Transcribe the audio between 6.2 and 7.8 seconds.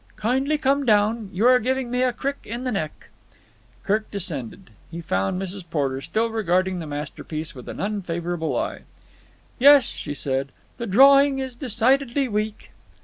regarding the masterpiece with an